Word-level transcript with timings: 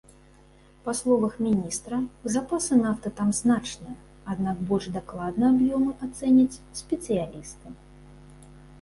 Па 0.85 0.93
словах 0.99 1.35
міністра, 1.47 1.99
запасы 2.37 2.79
нафты 2.85 3.13
там 3.21 3.29
значныя, 3.41 3.95
аднак 4.35 4.67
больш 4.73 4.85
дакладна 4.99 5.43
аб'ёмы 5.57 5.91
ацэняць 6.09 6.61
спецыялісты. 6.85 7.67